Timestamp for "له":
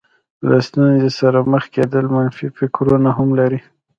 0.49-0.57